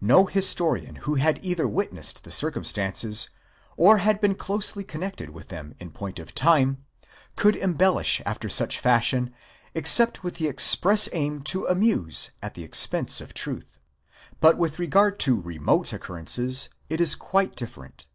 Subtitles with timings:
[0.00, 3.28] No historian who | had either witnessed the circumstances,
[3.76, 6.86] or had been closely connected with them in point of time,
[7.36, 9.34] could embellish after such fashion,
[9.74, 13.78] except with the ex press aim to amuse at the expense of truth.
[14.40, 18.06] But with regard to remote occurrences it is quite different.